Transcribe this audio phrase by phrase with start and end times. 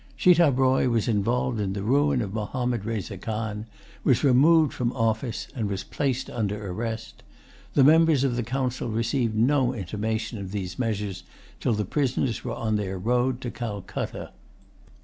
[0.17, 3.67] Schitab Roy was involved in the ruin of Mahommed Reza Khan,
[4.03, 7.21] was removed from office, and was placed under arrest.[Pg
[7.75, 11.21] 134] The members of the council received no intimation of these measures
[11.59, 14.31] till the prisoners were on their road to Calcutta.